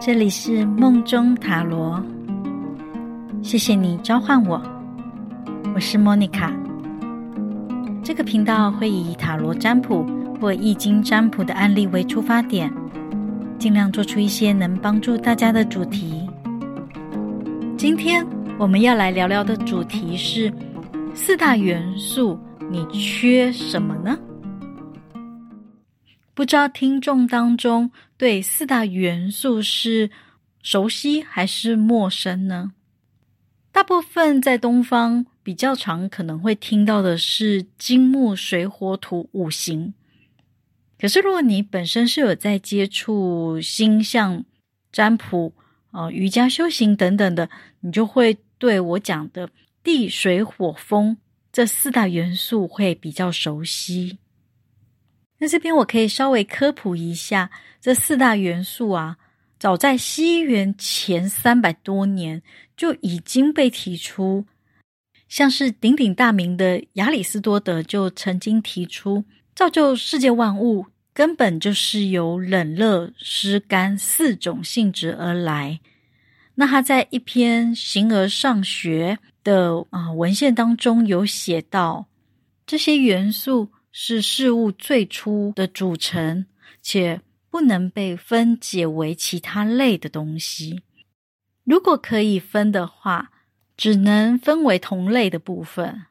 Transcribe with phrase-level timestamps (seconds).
[0.00, 2.02] 这里是梦中塔罗，
[3.42, 4.60] 谢谢你召唤我，
[5.74, 6.52] 我是莫妮卡。
[8.02, 10.04] 这个频道会以塔罗占卜
[10.40, 12.70] 或易经占卜的案例为出发点，
[13.58, 16.28] 尽量做出一些能帮助大家的主题。
[17.76, 18.26] 今天
[18.58, 20.52] 我们要来聊聊的主题是
[21.14, 22.38] 四大元素，
[22.70, 24.18] 你缺什么呢？
[26.34, 30.10] 不知道听众当中对四大元素是
[30.62, 32.72] 熟悉还是陌生呢？
[33.70, 39.94] 大部分在东方比较常可能会听到的是金木水火土五行。
[40.98, 44.44] 可是如果你本身是有在接触星象
[44.90, 45.52] 占卜、
[45.90, 47.48] 呃瑜伽修行等等的，
[47.80, 49.50] 你就会对我讲的
[49.82, 51.16] 地水火风
[51.52, 54.18] 这四大元素会比较熟悉。
[55.38, 59.16] 那这边我可以稍微科普一下，这四大元素啊，
[59.58, 62.42] 早在西元前三百多年
[62.76, 64.46] 就已经被提出。
[65.28, 75.80] 像是鼎鼎大名的亚里斯多德就曾经提出，造就世界万物根本就是由冷热湿干四种性质而来。
[76.54, 82.06] 那他在一篇《形而上学》的啊文献当中有写到，
[82.64, 83.70] 这些元素。
[83.96, 86.46] 是事物最初的组成，
[86.82, 90.82] 且不能被分解为其他类的东西。
[91.62, 93.30] 如果可以分的话，
[93.76, 96.06] 只能分为同类的部分。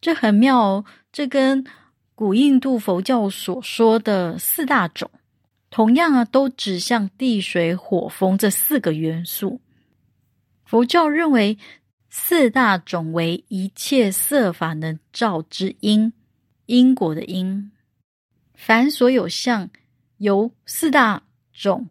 [0.00, 1.66] 这很妙哦，这跟
[2.14, 5.10] 古印度佛教所说的四大种，
[5.68, 9.60] 同样啊，都指向地水火风这四个元素。
[10.64, 11.58] 佛教认为
[12.08, 16.12] 四大种为一切色法能造之因。
[16.70, 17.72] 因果的因，
[18.54, 19.68] 凡所有相，
[20.18, 21.88] 由四大种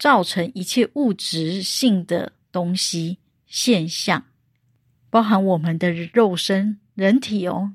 [0.00, 4.24] 造成一切物质性的东西现象，
[5.10, 7.72] 包含我们的肉身人体哦。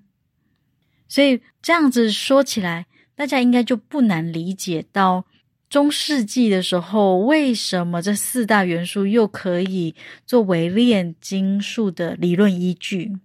[1.08, 2.86] 所以这样子说起来，
[3.16, 5.24] 大家应该就不难理解到
[5.70, 9.96] 中世纪的时候，为什么这四大元素又可以
[10.26, 13.18] 作为炼金术的理论依据。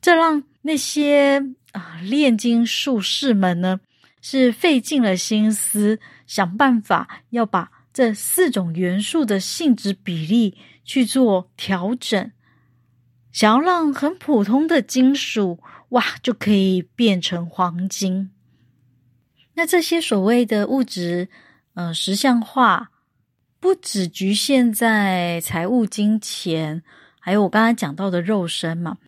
[0.00, 3.80] 这让那些啊，炼金术士们呢，
[4.22, 12.30] 是费尽了心思，想办法要把这四种元素的性质比例去做调整，
[13.32, 15.58] 想要让很普通的金属
[15.90, 18.30] 哇，就可以变成黄金。
[19.54, 21.28] 那这些所谓的物质，
[21.74, 22.90] 呃，实像化，
[23.58, 26.82] 不只局限在财务、金钱，
[27.18, 28.98] 还有我刚才讲到的肉身嘛。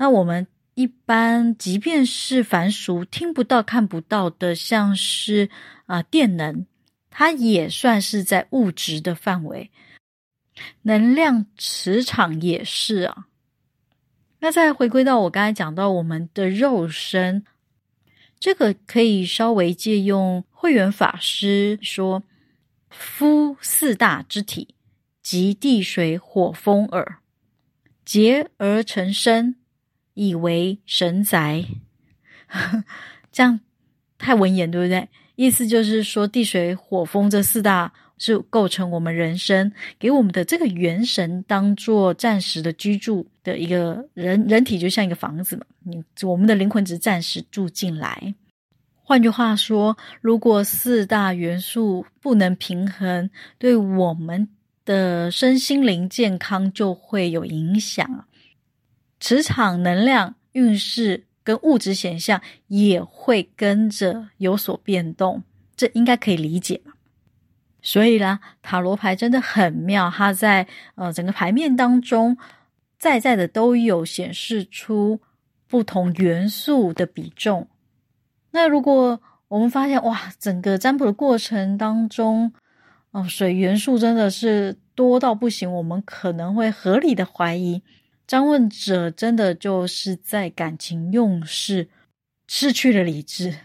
[0.00, 0.48] 那我们。
[0.74, 5.50] 一般，即便是凡俗听不到、看不到的，像是
[5.84, 6.64] 啊、电能，
[7.10, 9.70] 它也算是在物质的范围。
[10.82, 13.26] 能量磁场也是啊。
[14.38, 17.44] 那再回归到我刚才讲到我们的肉身，
[18.38, 22.22] 这个可以稍微借用慧远法师说
[22.88, 24.74] ：“夫四大之体，
[25.20, 27.18] 即地水火风耳，
[28.02, 29.56] 结而成身。”
[30.20, 31.64] 以为神宅，
[33.32, 33.58] 这样
[34.18, 35.08] 太文言，对不对？
[35.34, 45.64] 意思就是说，地水火风这四大是构成我们人生，给我们的这个元神当做暂时的居住的一个人人体，就像一个房子嘛。
[45.84, 48.34] 你我们的灵魂只暂时住进来。
[49.02, 54.46] 换句话说，如果四大元素不能平衡，对我们
[54.84, 58.26] 的身心灵健康就会有影响。
[59.20, 65.42] 磁场能量运势跟物质显象也会跟着有所变动，
[65.76, 66.94] 这应该可以理解嘛？
[67.82, 70.66] 所以啦，塔罗牌真的很妙，它在
[70.96, 72.36] 呃整个牌面当中，
[72.98, 75.20] 在在的都有显示出
[75.68, 77.68] 不同元素的比重。
[78.50, 82.52] 那如果我们发现哇，整个占卜的过程当中，
[83.12, 87.82] 哦，水元素真的是多到不行，我们可能会合理的怀疑。
[88.30, 91.88] 张问者真的就是在感情用事，
[92.46, 93.56] 失去了理智。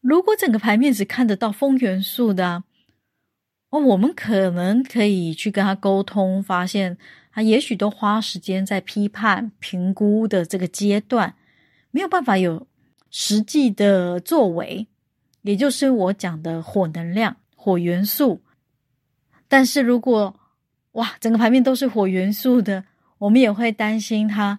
[0.00, 2.62] 如果整个牌面只看得到风元素的，
[3.70, 6.96] 哦，我们可能可以去跟他沟通，发现
[7.32, 11.34] 他也许都花时间在批判、评估的这个阶段，
[11.90, 12.68] 没有办法有
[13.10, 14.86] 实际的作为，
[15.42, 18.42] 也就是我讲的火能量、火元素。
[19.48, 20.38] 但是如果
[20.92, 22.84] 哇，整个牌面都是火元素的。
[23.20, 24.58] 我们也会担心他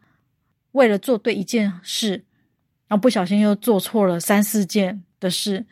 [0.71, 2.23] 为了做对一件事，
[2.87, 5.65] 然后不小心又做错了三四件的事。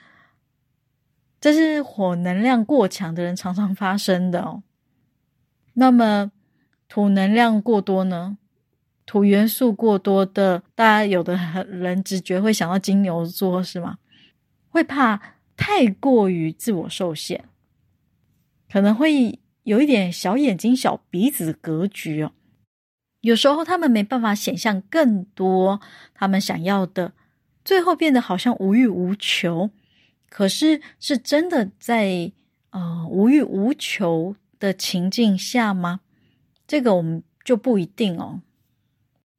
[1.40, 4.64] 这是火能量过强的人常常发生的哦。
[5.74, 6.32] 那么
[6.88, 8.38] 土能量过多呢？
[9.06, 13.98] 土元素过多的，大家有的人直觉会想到金牛座，是吗？
[14.70, 17.46] 会怕太过于自我受限，
[18.72, 22.32] 可能会有一点小眼睛、小鼻子格局哦。
[23.22, 25.82] 有时候他们没办法想象更多
[26.14, 27.14] 他们想要的，
[27.66, 29.70] 最后变得好像无欲无求。
[30.30, 32.32] 可是是真的在
[32.70, 36.02] 呃无欲无求的情境下吗？
[36.68, 38.42] 这个我们就不一定哦。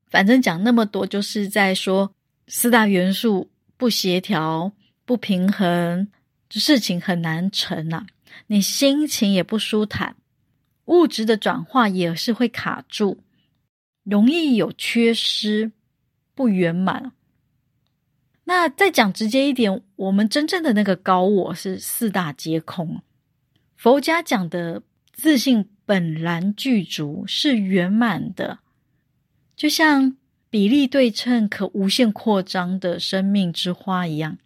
[0.09, 2.12] 反正讲那么多，就是在说
[2.49, 4.73] 四大元素不协调、
[5.05, 6.09] 不平衡，
[6.50, 8.06] 事情很难成呐、啊。
[8.49, 10.17] 你心情也不舒坦，
[10.87, 13.21] 物质的转化也是会卡住。
[14.05, 15.73] 容易有缺失、
[16.35, 17.12] 不圆满。
[18.44, 23.02] 那再讲直接一点，我们真正的那个高我是四大皆空。
[23.76, 24.82] 佛家讲的
[25.12, 28.58] 自信本然具足是圆满的，
[29.55, 30.17] 就像
[30.50, 34.38] 比例对称、可无限扩张的生命之花一样。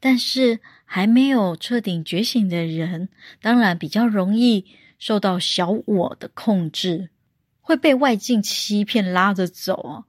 [0.00, 3.08] 但是还没有彻底觉醒的人，
[3.40, 4.66] 当然比较容易
[4.98, 7.10] 受到小我的控制。
[7.66, 10.04] 会被外境欺骗拉着走啊，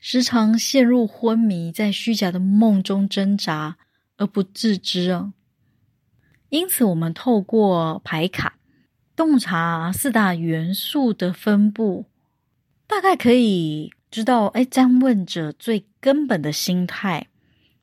[0.00, 3.76] 时常陷入昏迷，在虚假的梦中挣扎
[4.16, 5.34] 而不自知啊。
[6.48, 8.56] 因此，我们透过牌卡
[9.14, 12.06] 洞察四大元素的分布，
[12.86, 17.28] 大概可以知道，哎，占问者最根本的心态，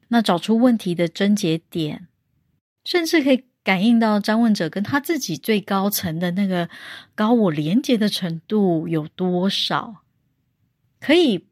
[0.07, 2.07] 那找出问题的症结点，
[2.83, 3.45] 甚至可以。
[3.65, 6.69] 感应到张问者跟他自己最高层的那个
[7.15, 10.03] 高我连接的程度有多少，
[11.01, 11.47] 可以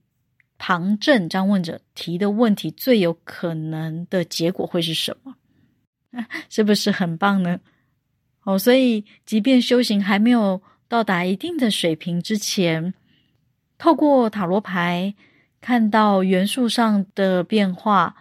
[0.59, 5.35] 旁证张问者提的问题最有可能的结果会是什么？
[6.49, 7.59] 是不是很棒呢？
[8.43, 12.93] 哦，所以即便修行还没有到达一定的水平之前，
[13.79, 15.15] 透过塔罗牌
[15.59, 18.15] 看到元素上的变化，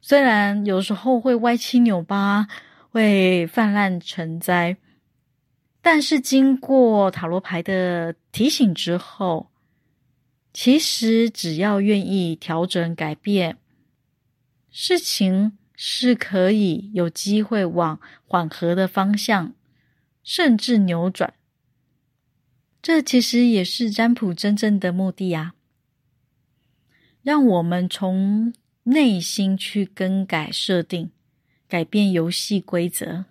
[0.00, 2.48] 虽然有时候会歪七扭八。
[2.90, 4.76] 会泛滥成灾，
[5.80, 9.50] 但是经过塔罗牌的提醒之后，
[10.52, 13.58] 其实只要愿意调整改变，
[14.70, 19.54] 事情是可以有机会往缓和的方向，
[20.24, 21.34] 甚至扭转。
[22.80, 25.54] 这其实也是占卜真正的目的啊，
[27.22, 31.10] 让我们从内心去更改设定。
[31.68, 33.26] 改变游戏规则，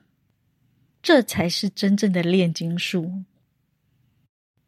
[1.02, 3.24] 这才是真正的炼金术。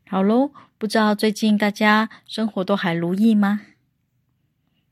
[0.07, 3.61] 好喽，不知道最近大家生活都还如意吗？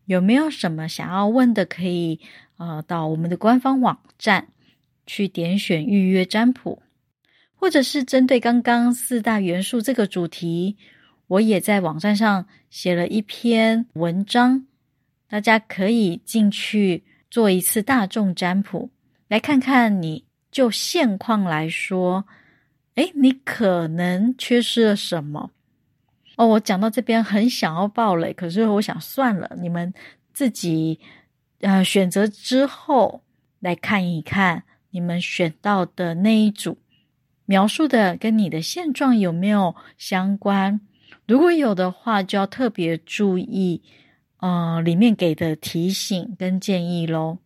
[0.05, 1.65] 有没有什么想要问的？
[1.65, 2.19] 可以
[2.57, 4.49] 呃到我们的官方网站
[5.07, 6.83] 去点选预约占卜，
[7.55, 10.77] 或者是针对刚刚四大元素这个主题，
[11.25, 14.67] 我也在网站上写了一篇文章，
[15.27, 17.03] 大家可以进去。
[17.29, 18.89] 做一次大众占卜，
[19.27, 22.25] 来看看你就现况来说，
[22.95, 25.51] 诶，你可能缺失了什么？
[26.35, 29.93] 哦，我讲到这边很想要爆雷，可是我想算了，你们
[30.33, 30.99] 自己
[31.61, 33.23] 呃选择之后
[33.59, 36.77] 来看一看，你们选到的那一组
[37.45, 40.79] 描述的跟你的现状有没有相关？
[41.25, 43.81] 如果有的话，就要特别注意。
[44.39, 47.37] 呃，里面给的提醒跟建议喽。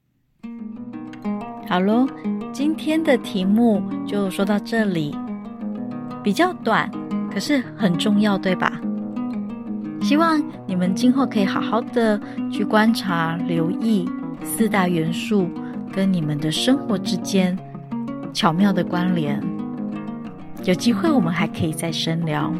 [1.70, 2.06] 好喽，
[2.52, 5.16] 今天的题目就说到这里，
[6.22, 6.92] 比较短，
[7.32, 8.82] 可是很重要，对吧？
[10.02, 12.20] 希望你们今后可以好好的
[12.52, 14.10] 去观察、留意
[14.44, 15.50] 四大元素
[15.94, 17.58] 跟你们的生活之间
[18.34, 19.42] 巧妙的关联。
[20.66, 22.54] 有机会我们还可以再深聊。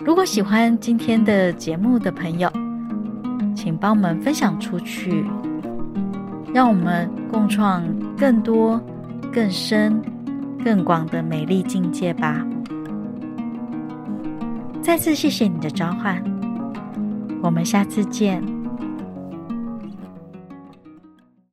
[0.00, 2.52] 如果喜欢今天的节目的朋友，
[3.64, 5.24] 请帮我们分享出去，
[6.52, 7.82] 让我们共创
[8.14, 8.78] 更多、
[9.32, 9.98] 更深、
[10.62, 12.46] 更广的美丽境界吧。
[14.82, 16.22] 再次谢谢你的召唤，
[17.40, 18.44] 我们下次见。